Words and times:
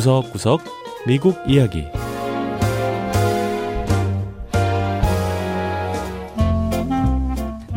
구석구석 0.00 0.62
미국 1.06 1.36
이야기 1.46 1.84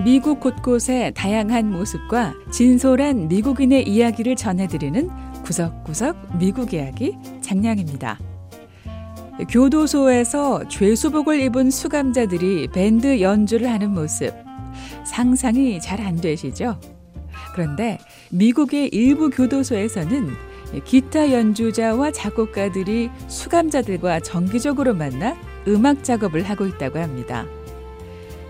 미국 0.06 0.40
곳곳의 0.40 1.14
다양한 1.16 1.70
모습과 1.70 2.34
진솔한 2.50 3.28
미국인의 3.28 3.90
이야기를 3.90 4.38
전해드리는 4.38 5.10
구석구석 5.44 6.38
미국 6.40 6.74
이야기 6.74 7.18
장량입니다. 7.42 8.18
교도소에서 9.50 10.66
죄수복을 10.70 11.42
입은 11.42 11.72
수감자들이 11.72 12.70
밴드 12.70 13.20
연주를 13.20 13.70
하는 13.70 13.92
모습 13.92 14.34
상상이 15.06 15.82
잘 15.82 16.00
안 16.00 16.16
되시죠? 16.16 16.80
그런데 17.54 17.98
미국의 18.32 18.88
일부 18.94 19.30
교도소에서는 19.30 20.53
기타 20.86 21.32
연주자와 21.32 22.12
작곡가들이 22.12 23.10
수감자들과 23.28 24.22
정기적으로 24.22 24.94
만나 24.94 25.38
음악 25.68 26.04
작업을 26.04 26.44
하고 26.44 26.66
있다고 26.66 27.00
합니다. 27.00 27.46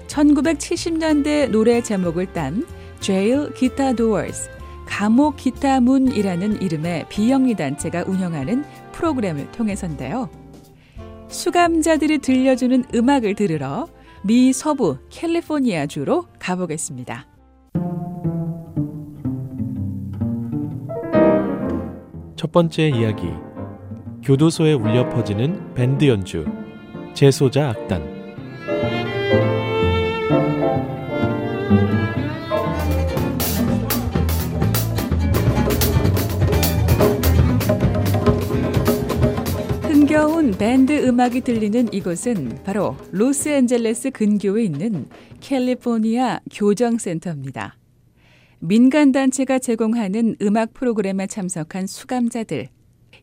1970년대 0.08 1.50
노래 1.50 1.82
제목을 1.82 2.34
딴 2.34 2.66
Jail 3.00 3.54
Guitar 3.54 3.96
Doors, 3.96 4.50
감옥 4.86 5.38
기타 5.38 5.80
문이라는 5.80 6.62
이름의 6.62 7.08
비영리 7.10 7.56
단체가 7.56 8.04
운영하는 8.06 8.64
프로그램을 8.92 9.52
통해서인데요. 9.52 10.30
수감자들이 11.28 12.20
들려주는 12.20 12.86
음악을 12.94 13.36
들으러 13.36 13.88
미 14.24 14.54
서부 14.54 14.98
캘리포니아주로 15.10 16.28
가보겠습니다. 16.40 17.33
첫 22.44 22.52
번째 22.52 22.90
이야기. 22.90 23.30
교도소에 24.22 24.74
울려 24.74 25.08
퍼지는 25.08 25.74
밴드 25.76 26.06
연주. 26.10 26.44
재소자 27.14 27.70
악단. 27.70 28.02
흥겨운 39.84 40.52
밴드 40.52 41.08
음악이 41.08 41.40
들리는 41.40 41.94
이곳은 41.94 42.60
바로 42.66 42.98
로스앤젤레스 43.14 44.12
근교에 44.12 44.66
있는 44.66 45.06
캘리포니아 45.40 46.42
교정센터입니다. 46.52 47.78
민간단체가 48.66 49.60
제공하는 49.60 50.38
음악 50.42 50.74
프로그램에 50.74 51.28
참석한 51.28 51.86
수감자들. 51.86 52.70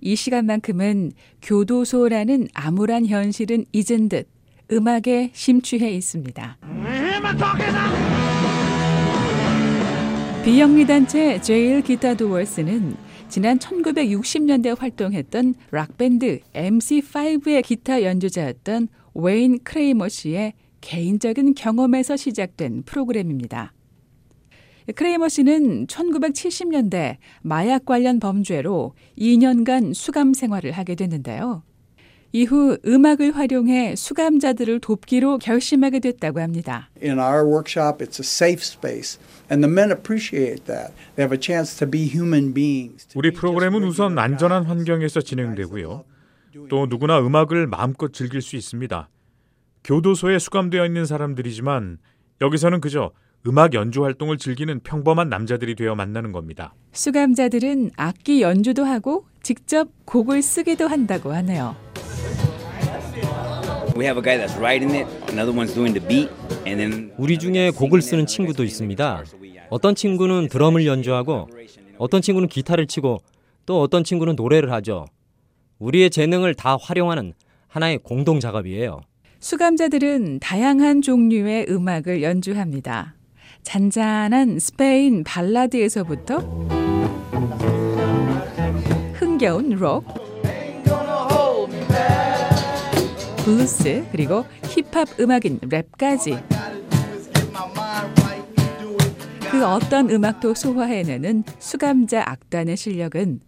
이 0.02 0.14
시간만큼은 0.14 1.12
교도소라는 1.40 2.48
암울한 2.52 3.06
현실은 3.06 3.64
잊은 3.72 4.10
듯 4.10 4.28
음악에 4.70 5.30
심취해 5.32 5.90
있습니다. 5.92 6.58
비영리 10.44 10.86
단체 10.86 11.40
Jail 11.40 11.80
Guitar 11.80 12.12
Doors는 12.12 12.96
지난 13.30 13.58
1960년대 13.58 14.78
활동했던 14.78 15.54
락밴드 15.70 16.40
MC5의 16.54 17.64
기타 17.64 18.02
연주자였던 18.02 18.88
웨인 19.14 19.58
크레이머 19.64 20.08
씨의 20.08 20.52
개인적인 20.82 21.54
경험에서 21.54 22.18
시작된 22.18 22.82
프로그램입니다. 22.82 23.72
크레이머 24.92 25.28
씨는 25.28 25.86
1970년대 25.86 27.16
마약 27.42 27.84
관련 27.84 28.20
범죄로 28.20 28.94
2년간 29.18 29.94
수감 29.94 30.34
생활을 30.34 30.72
하게 30.72 30.94
됐는데요. 30.94 31.62
이후 32.32 32.78
음악을 32.86 33.32
활용해 33.32 33.96
수감자들을 33.96 34.78
돕기로 34.80 35.38
결심하게 35.38 35.98
됐다고 35.98 36.40
합니다. 36.40 36.88
In 37.02 37.18
our 37.18 37.44
workshop, 37.44 38.04
it's 38.04 38.20
a 38.20 38.24
safe 38.24 38.62
space, 38.62 39.18
and 39.50 39.66
the 39.66 39.70
men 39.70 39.90
appreciate 39.90 40.64
that. 40.66 40.94
They 41.16 41.26
have 41.26 41.34
a 41.34 41.40
chance 41.40 41.76
to 41.78 41.90
be 41.90 42.06
human 42.06 42.54
beings. 42.54 43.08
우리 43.16 43.32
프로그램은 43.32 43.82
우선 43.82 44.16
안전한. 44.18 44.64
환경에서 44.64 45.20
진행되고요. 45.22 46.04
또 46.68 46.86
누구나 46.86 47.18
음악을 47.18 47.66
마음껏 47.66 48.12
즐길 48.12 48.42
수 48.42 48.54
있습니다. 48.54 49.08
교도소에 49.82 50.38
수감되어 50.38 50.86
있는 50.86 51.06
사람들이지만 51.06 51.98
여기서는 52.40 52.80
그저 52.80 53.10
음악 53.46 53.72
연주 53.72 54.04
활동을 54.04 54.36
즐기는 54.36 54.80
평범한 54.80 55.30
남자들이 55.30 55.74
되어 55.74 55.94
만나는 55.94 56.32
겁니다. 56.32 56.74
수감자들은 56.92 57.92
악기 57.96 58.42
연주도 58.42 58.84
하고 58.84 59.24
직접 59.42 59.88
곡을 60.04 60.42
쓰기도 60.42 60.88
한다고 60.88 61.32
하네요. 61.32 61.74
We 63.96 64.04
have 64.04 64.18
a 64.18 64.22
guy 64.22 64.38
that's 64.38 64.56
writing 64.58 64.94
it, 64.94 65.08
another 65.30 65.52
one's 65.52 65.74
doing 65.74 65.98
the 65.98 66.06
beat, 66.06 66.30
and 66.66 66.76
then 66.78 67.12
우리 67.16 67.38
중에 67.38 67.70
곡을 67.70 68.02
쓰는 68.02 68.26
친구도 68.26 68.62
있습니다. 68.62 69.24
어떤 69.70 69.94
친구는 69.94 70.48
드럼을 70.48 70.86
연주하고 70.86 71.48
어떤 71.96 72.20
친구는 72.20 72.48
기타를 72.48 72.86
치고 72.86 73.18
또 73.66 73.80
어떤 73.80 74.04
친구는 74.04 74.36
노래를 74.36 74.70
하죠. 74.72 75.06
우리의 75.78 76.10
재능을 76.10 76.54
다 76.54 76.76
활용하는 76.80 77.32
하나의 77.68 77.98
공동 78.02 78.38
작업이에요. 78.40 79.00
수감자들은 79.38 80.40
다양한 80.40 81.00
종류의 81.00 81.66
음악을 81.70 82.22
연주합니다. 82.22 83.14
잔잔한 83.62 84.58
스페인 84.58 85.24
발라드에서부터 85.24 86.38
흥겨운 89.14 89.70
록, 89.70 90.04
블루스 93.44 94.06
그리고 94.12 94.44
힙합 94.64 95.08
음악인 95.18 95.60
랩까지. 95.60 96.42
그 99.50 99.66
어떤 99.66 100.10
음악도 100.10 100.54
소화해내는 100.54 101.42
수감자 101.58 102.22
악단의 102.24 102.76
실력은 102.76 103.40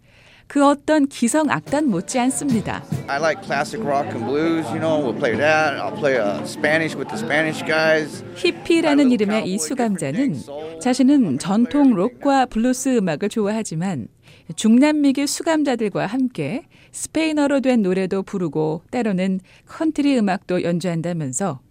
그 0.53 0.63
어떤 0.63 1.07
기성 1.07 1.49
악단 1.49 1.89
못지 1.89 2.19
않습니다. 2.19 2.83
I 3.07 3.17
like 3.17 3.43
classic 3.43 3.83
rock 3.83 4.13
and 4.13 4.23
blues, 4.23 4.63
you 4.69 4.77
know, 4.77 5.01
we'll 5.01 5.17
play 5.17 5.35
that. 5.35 5.81
I'll 5.81 5.97
play 5.97 6.19
uh, 6.19 6.45
Spanish 6.45 6.95
with 6.95 7.09
the 7.09 7.17
Spanish 7.17 7.65
guys. 7.65 8.23
히피라는 8.35 9.09
이름의 9.09 9.47
이 9.47 9.57
수감자는 9.57 10.79
자신은 10.79 11.39
전통 11.39 11.95
록과 11.95 12.45
블루스 12.45 12.97
음악을 12.97 13.29
좋아하지만 13.29 14.09
중남미계 14.55 15.25
수감자들과 15.25 16.05
함께 16.05 16.67
스페인어로 16.91 17.61
된 17.61 17.81
노래도 17.81 18.21
부르고 18.21 18.83
때로는 18.91 19.39
컨트리 19.65 20.19
음악도 20.19 20.61
연주한다면서 20.61 21.61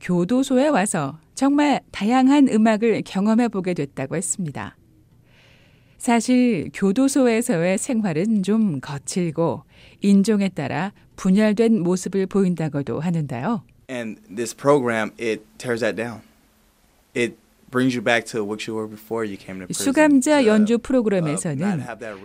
교도소에 0.00 0.66
와서 0.70 1.20
정말 1.36 1.82
다양한 1.92 2.48
음악을 2.48 3.02
경험해 3.06 3.46
보게 3.46 3.74
됐다고 3.74 4.16
했습니다. 4.16 4.74
사실 6.04 6.68
교도소에서의 6.74 7.78
생활은 7.78 8.42
좀 8.42 8.78
거칠고 8.78 9.62
인종에 10.02 10.50
따라 10.50 10.92
분열된 11.16 11.80
모습을 11.80 12.26
보인다고도 12.26 13.00
하는데요. 13.00 13.62
And 13.88 14.20
this 14.28 14.54
program, 14.54 15.12
it 15.18 15.42
tears 15.56 15.80
that 15.80 15.96
down. 15.96 16.20
It 17.16 17.36
brings 17.70 17.96
you 17.96 18.04
back 18.04 18.30
to 18.32 18.44
what 18.44 18.68
you 18.68 18.76
were 18.76 18.86
before 18.86 19.24
you 19.24 19.38
came 19.38 19.60
to 19.60 19.66
prison. 19.66 19.82
수감자 19.82 20.44
연주 20.44 20.74
어, 20.74 20.82
프로그램에서는 20.82 21.80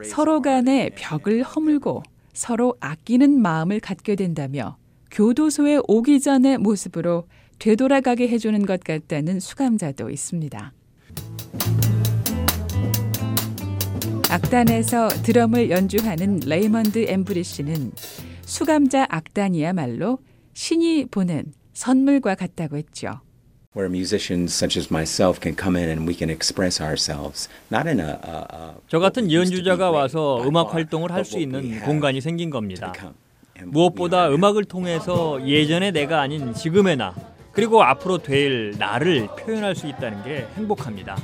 서로 0.07 0.41
간의 0.41 0.91
벽을 0.96 1.44
허물고 1.44 2.03
서로 2.34 2.75
아끼는 2.81 3.41
마음을 3.41 3.79
갖게 3.79 4.17
된다며 4.17 4.75
교도소에 5.09 5.79
오기 5.88 6.19
전의 6.19 6.57
모습으로 6.57 7.29
되돌아가게 7.59 8.28
해주는 8.28 8.66
것 8.66 8.84
같다는 8.84 9.40
수감자도 9.40 10.09
있습니다. 10.09 10.73
악단에서 14.29 15.08
드럼을 15.23 15.72
연주하는 15.72 16.41
레이먼드 16.46 17.05
엠브리시는 17.08 17.91
수감자 18.46 19.08
악단이야말로 19.09 20.20
신이 20.53 21.05
보낸 21.09 21.46
선물과 21.73 22.35
같다고 22.35 22.78
했죠. 22.78 23.22
where 23.76 23.90
musicians 23.90 24.53
such 24.53 24.78
as 24.78 24.91
myself 24.91 25.40
can 25.41 25.55
come 25.55 25.76
in 25.79 25.90
and 25.90 26.08
we 26.08 26.16
can 26.16 26.29
express 26.29 26.81
ourselves 26.81 27.47
not 27.72 27.87
in 27.87 27.99
a, 27.99 28.17
a, 28.23 28.46
a 28.52 28.72
저 28.87 28.99
같은 28.99 29.31
연주자가 29.31 29.90
와서 29.91 30.43
음악 30.46 30.73
활동을 30.73 31.11
할 31.11 31.26
수 31.26 31.40
있는 31.40 31.79
공간이 31.81 32.22
생긴 32.22 32.49
겁니다. 32.49 32.93
무엇보다. 33.66 34.29
음악을 34.29 34.66
통해서 34.66 35.40
예전의 35.46 35.91
내가 35.91 36.22
아닌 36.22 36.53
지금의 36.53 36.97
나 36.97 37.14
그리고 37.52 37.84
앞으로 37.84 38.20
될 38.20 38.76
나를 38.78 39.28
표현할 39.40 39.76
수 39.76 39.87
있다는 39.87 40.23
게 40.23 40.47
행복합니다. 40.55 41.17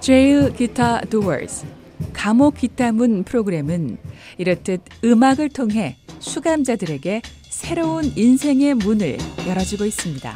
제일 0.00 0.50
기타 0.54 1.02
도어스 1.02 1.66
감옥 2.14 2.56
기타문 2.56 3.24
프로그램은 3.24 3.98
이렇듯 4.38 4.80
음악을 5.04 5.50
통해 5.50 5.98
수감자들에게 6.18 7.20
새로운 7.42 8.10
인생의 8.16 8.74
문을 8.74 9.18
열어주고 9.46 9.84
있습니다. 9.84 10.34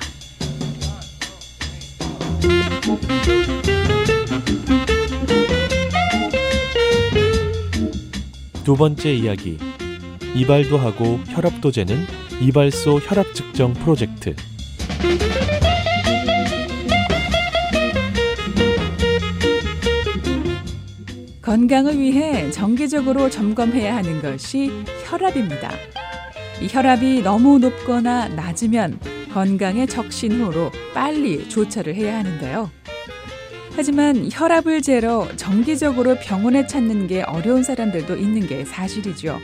두 8.64 8.76
번째 8.76 9.14
이야기 9.14 9.58
이발도 10.34 10.76
하고 10.76 11.18
혈압도 11.28 11.70
재는 11.70 12.04
이발소 12.42 12.98
혈압 12.98 13.34
측정 13.34 13.72
프로젝트 13.72 14.34
건강을 21.52 21.98
위해 21.98 22.50
정기적으로 22.50 23.28
점검해야 23.28 23.96
하는 23.96 24.22
것이 24.22 24.70
혈압입니다. 25.04 25.70
이 26.62 26.66
혈압이 26.70 27.20
너무 27.20 27.58
높거나 27.58 28.28
낮으면 28.28 28.98
건강의 29.34 29.86
적신호로 29.86 30.70
빨리 30.94 31.46
조처를 31.50 31.94
해야 31.94 32.16
하는데요. 32.20 32.70
하지만 33.76 34.30
혈압을 34.32 34.80
재러 34.80 35.28
정기적으로 35.36 36.16
병원에 36.22 36.66
찾는 36.66 37.06
게 37.06 37.20
어려운 37.20 37.62
사람들도 37.62 38.16
있는 38.16 38.46
게 38.46 38.64
사실이죠. 38.64 39.38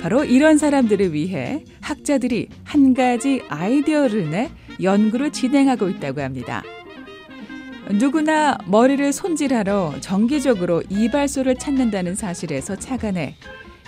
바로 0.00 0.24
이런 0.24 0.58
사람들을 0.58 1.12
위해 1.12 1.64
학자들이 1.80 2.50
한 2.62 2.94
가지 2.94 3.42
아이디어를 3.48 4.30
내 4.30 4.48
연구를 4.80 5.32
진행하고 5.32 5.88
있다고 5.88 6.20
합니다. 6.20 6.62
누구나 7.90 8.58
머리를 8.66 9.12
손질하러 9.12 9.94
정기적으로 10.00 10.82
이발소를 10.90 11.56
찾는다는 11.56 12.14
사실에서 12.14 12.76
착안해 12.76 13.36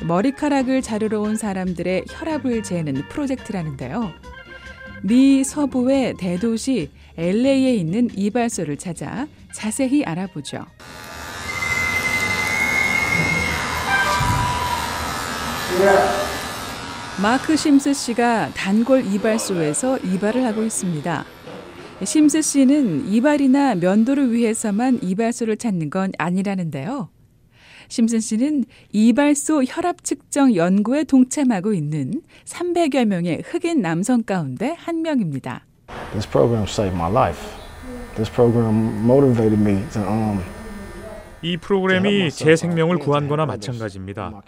머리카락을 0.02 0.81
자르러 0.81 1.20
온 1.20 1.37
사람들의 1.37 2.05
혈압을 2.08 2.62
재는 2.62 2.94
프로젝트라는데요. 3.11 4.11
미 5.02 5.44
서부의 5.44 6.14
대도시 6.14 6.91
LA에 7.19 7.75
있는 7.75 8.08
이발소를 8.14 8.79
찾아 8.79 9.26
자세히 9.52 10.02
알아보죠. 10.05 10.64
마크 17.20 17.55
심스 17.55 17.93
씨가 17.93 18.52
단골 18.55 19.05
이발소에서 19.05 19.99
이발을 19.99 20.44
하고 20.47 20.62
있습니다. 20.62 21.25
심스 22.05 22.41
씨는 22.41 23.08
이발이나 23.08 23.75
면도를 23.75 24.32
위해서만 24.32 25.00
이발소를 25.02 25.56
찾는 25.58 25.91
건 25.91 26.12
아니라는데요. 26.19 27.11
심슨 27.88 28.20
씨는 28.20 28.64
이발소 28.93 29.64
혈압 29.64 30.02
측정 30.05 30.55
연구에 30.55 31.05
동참하고 31.05 31.75
있는 31.75 32.23
300여 32.47 33.05
명의 33.05 33.43
흑인 33.44 33.82
남성 33.82 34.23
가운데 34.23 34.75
한 34.79 35.02
명입니다. 35.02 35.67
This 36.12 36.29
program 36.29 36.64
saved 36.64 36.97
my 36.97 37.11
life. 37.11 37.41
This 38.14 38.32
program 38.32 39.05
motivated 39.05 39.61
me 39.61 39.87
to 39.93 40.02
um 40.02 40.41
이 41.43 41.56
프로그램이 41.56 42.31
제 42.31 42.55
생명을 42.55 42.99
구한 42.99 43.26
거나 43.26 43.47
마찬가지입니다. 43.47 44.43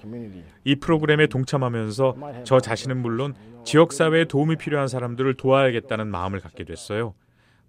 이 0.65 0.77
프로그램에 0.77 1.27
동참하면서 1.27 2.17
저 2.45 2.61
자신은 2.61 3.01
물론 3.01 3.35
지역 3.65 3.95
사회에 3.95 4.27
도움이 4.27 4.57
필요한 4.57 4.89
사람들을 4.89 5.35
도와야겠다는 5.35 6.09
마음을 6.09 6.41
갖게 6.41 6.65
됐어요. 6.65 7.15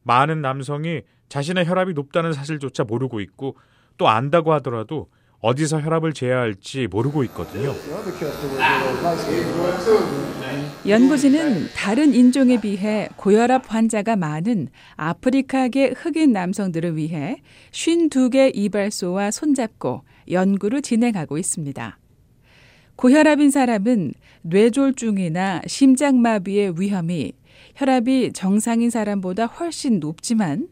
많은 0.03 0.41
남성이 0.41 1.01
자신의 1.29 1.65
혈압이 1.65 1.93
높다는 1.93 2.33
사실조차 2.33 2.83
모르고 2.83 3.19
있고 3.21 3.55
또 3.97 4.07
안다고 4.07 4.53
하더라도 4.53 5.07
어디서 5.39 5.81
혈압을 5.81 6.13
재야 6.13 6.39
할지 6.39 6.87
모르고 6.87 7.23
있거든요. 7.25 7.73
연구진은 10.87 11.67
다른 11.75 12.13
인종에 12.13 12.61
비해 12.61 13.09
고혈압 13.17 13.73
환자가 13.73 14.15
많은 14.15 14.69
아프리카계 14.95 15.95
흑인 15.97 16.31
남성들을 16.31 16.95
위해 16.95 17.41
52개 17.71 18.51
이발소와 18.55 19.31
손잡고 19.31 20.03
연구를 20.31 20.81
진행하고 20.81 21.37
있습니다. 21.37 21.97
고혈압인 22.95 23.51
사람은 23.51 24.13
뇌졸중이나 24.43 25.63
심장마비의 25.67 26.75
위험이 26.79 27.33
혈압이 27.75 28.33
정상인 28.33 28.89
사람보다 28.89 29.45
훨씬 29.45 29.99
높지만 29.99 30.67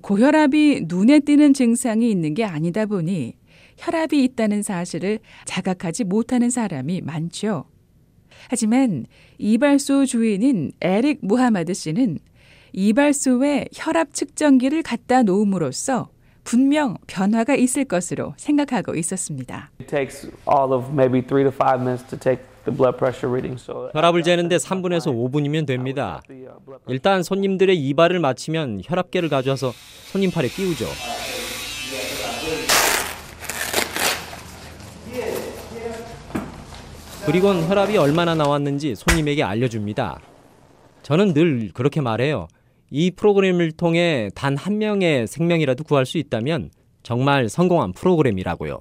고혈압이 0.00 0.84
눈에 0.86 1.20
띄는 1.20 1.54
증상이 1.54 2.10
있는 2.10 2.34
게 2.34 2.44
아니다 2.44 2.86
보니 2.86 3.34
혈압이 3.78 4.22
있다는 4.24 4.62
사실을 4.62 5.18
자각하지 5.44 6.04
못하는 6.04 6.50
사람이 6.50 7.02
많죠. 7.02 7.64
하지만 8.48 9.06
이발소 9.38 10.06
주인인 10.06 10.72
에릭 10.80 11.18
무하마드 11.22 11.74
씨는 11.74 12.18
이발소에 12.72 13.66
혈압 13.74 14.14
측정기를 14.14 14.82
갖다 14.82 15.22
놓음으로써 15.22 16.10
분명 16.44 16.96
변화가 17.06 17.54
있을 17.54 17.84
것으로 17.84 18.34
생각하고 18.36 18.94
있었습니다. 18.94 19.70
혈압을 23.92 24.22
재는데 24.22 24.56
3분에서 24.56 25.06
5분이면 25.12 25.66
됩니다. 25.66 26.22
일단 26.88 27.22
손님들의 27.22 27.76
이발을 27.76 28.20
마치면 28.20 28.82
혈압계를 28.84 29.28
가져와서 29.28 29.72
손님 30.10 30.30
팔에 30.30 30.48
끼우죠. 30.48 30.86
그리곤 37.26 37.68
혈압이 37.68 37.96
얼마나 37.96 38.34
나왔는지 38.34 38.94
손님에게 38.96 39.42
알려줍니다. 39.44 40.20
저는 41.02 41.34
늘 41.34 41.70
그렇게 41.72 42.00
말해요. 42.00 42.48
이 42.90 43.10
프로그램을 43.10 43.72
통해 43.72 44.28
단 44.34 44.56
한 44.56 44.78
명의 44.78 45.26
생명이라도 45.26 45.84
구할 45.84 46.04
수 46.04 46.18
있다면 46.18 46.70
정말 47.02 47.48
성공한 47.48 47.92
프로그램이라고요. 47.92 48.78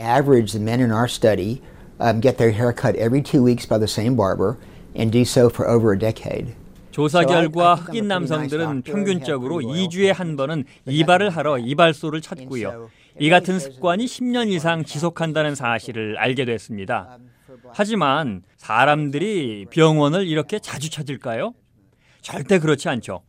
Average, 0.00 0.52
the 0.58 0.62
men 0.62 0.80
in 0.80 0.90
our 0.90 1.04
study 1.08 1.60
um, 2.00 2.20
get 2.20 2.38
their 2.38 2.52
hair 2.52 2.72
cut 2.72 2.96
every 2.96 3.22
two 3.22 3.42
weeks 3.42 3.66
by 3.66 3.78
the 3.78 3.88
same 3.88 4.16
barber 4.16 4.56
and 4.96 5.12
do 5.12 5.22
so 5.22 5.48
for 5.48 5.68
over 5.68 5.92
a 5.92 5.98
decade. 5.98 6.54
조사 6.90 7.24
결과 7.24 7.76
흑인 7.76 8.08
남성들은 8.08 8.82
평균적으로 8.82 9.60
2주에 9.60 10.12
한 10.12 10.36
번은 10.36 10.64
이발을 10.86 11.30
하러 11.30 11.56
이발소를 11.56 12.20
찾고요. 12.20 12.90
이 13.18 13.30
같은 13.30 13.60
습관이 13.60 14.06
10년 14.06 14.48
이상 14.48 14.84
지속한다는 14.84 15.54
사실을 15.54 16.18
알게 16.18 16.44
됐습니다. 16.44 17.18
하지만 17.72 18.42
사람들이 18.56 19.66
병원을 19.70 20.26
이렇게 20.26 20.58
자주 20.58 20.90
찾을까요? 20.90 21.54
절대 22.22 22.58
그렇지 22.58 22.88
않죠. 22.88 23.22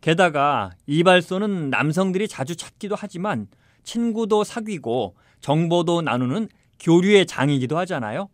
게다가 0.00 0.70
이발소는 0.86 1.70
남성들이 1.70 2.28
자주 2.28 2.56
찾기도 2.56 2.94
하지만 2.98 3.46
친구도 3.84 4.44
사귀고 4.44 5.16
정보도 5.40 6.02
나누는 6.02 6.48
교류의 6.82 7.26
장이기도 7.26 7.78
하잖아요. 7.78 8.28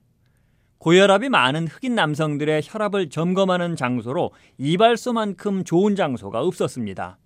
고혈압이 0.79 1.29
많은 1.29 1.67
흑인 1.67 1.95
남성들의 1.95 2.63
혈압을 2.65 3.11
점검하는 3.11 3.77
장소로 3.77 4.31
이발소만큼 4.59 5.65
좋은 5.65 5.97
장소가 5.97 6.41
없었습니다. 6.41 7.19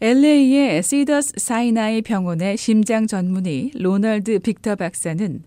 LA의 0.00 0.82
시더스 0.82 1.34
사이나이 1.36 2.02
병원의 2.02 2.56
심장 2.56 3.06
전문의 3.06 3.70
로널드 3.74 4.40
빅터 4.40 4.76
박사는 4.76 5.42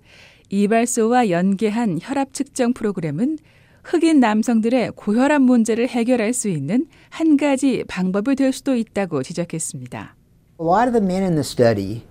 이발소와 0.50 1.30
연계한 1.30 2.00
혈압 2.02 2.34
측정 2.34 2.74
프로그램은 2.74 3.38
흑인 3.84 4.20
남성들의 4.20 4.94
고혈압 4.96 5.42
문제를 5.42 5.88
해결할 5.88 6.34
수 6.34 6.50
있는 6.50 6.88
한 7.10 7.38
가지 7.38 7.84
방법이 7.88 8.36
될 8.36 8.52
수도 8.52 8.76
있다고 8.76 9.24
지적했습니다. 9.24 10.16
A 10.60 10.66
lot 10.66 10.88
of 10.88 10.94
the 10.94 11.04
men 11.04 11.24
in 11.24 11.34
the 11.34 11.42
study 11.42 12.04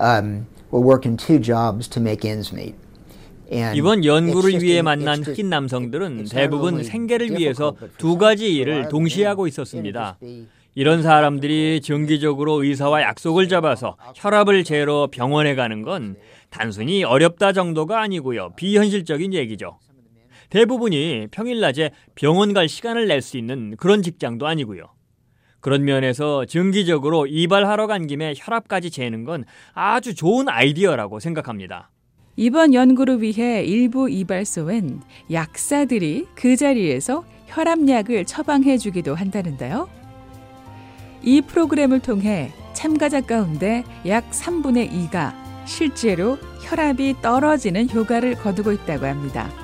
um, 0.00 0.46
were 0.74 0.82
working 0.84 1.16
two 1.16 1.38
jobs 1.38 1.88
to 1.88 2.02
make 2.02 2.24
ends 2.28 2.52
meet. 2.52 2.74
이번 3.76 4.04
연구를 4.04 4.60
위해 4.62 4.82
만난 4.82 5.22
흑인 5.22 5.48
남성들은 5.48 6.24
대부분 6.24 6.82
생계를 6.82 7.38
위해서 7.38 7.76
두 7.98 8.16
가지 8.18 8.52
일을 8.56 8.88
동시에 8.88 9.26
하고 9.26 9.46
있었습니다. 9.46 10.18
이런 10.74 11.02
사람들이 11.02 11.80
정기적으로 11.82 12.64
의사와 12.64 13.02
약속을 13.02 13.48
잡아서 13.48 13.96
혈압을 14.16 14.64
재러 14.64 15.08
병원에 15.12 15.54
가는 15.54 15.82
건 15.82 16.16
단순히 16.50 17.04
어렵다 17.04 17.52
정도가 17.52 18.00
아니고요. 18.00 18.50
비현실적인 18.56 19.34
얘기죠. 19.34 19.78
대부분이 20.50 21.28
평일 21.30 21.60
낮에 21.60 21.90
병원 22.16 22.52
갈 22.54 22.68
시간을 22.68 23.06
낼 23.06 23.22
수 23.22 23.36
있는 23.38 23.76
그런 23.76 24.02
직장도 24.02 24.46
아니고요. 24.48 24.84
그런 25.64 25.86
면에서 25.86 26.44
정기적으로 26.44 27.26
이발하러 27.26 27.86
간 27.86 28.06
김에 28.06 28.34
혈압까지 28.36 28.90
재는 28.90 29.24
건 29.24 29.46
아주 29.72 30.14
좋은 30.14 30.46
아이디어라고 30.46 31.20
생각합니다. 31.20 31.88
이번 32.36 32.74
연구를 32.74 33.22
위해 33.22 33.64
일부 33.64 34.10
이발소엔 34.10 35.00
약사들이 35.32 36.26
그 36.34 36.56
자리에서 36.56 37.24
혈압약을 37.46 38.26
처방해 38.26 38.76
주기도 38.76 39.14
한다는데요. 39.14 39.88
이 41.22 41.40
프로그램을 41.40 42.00
통해 42.00 42.50
참가자 42.74 43.22
가운데 43.22 43.84
약 44.06 44.30
3분의 44.32 44.90
2가 44.90 45.32
실제로 45.64 46.36
혈압이 46.60 47.22
떨어지는 47.22 47.88
효과를 47.88 48.34
거두고 48.34 48.70
있다고 48.70 49.06
합니다. 49.06 49.63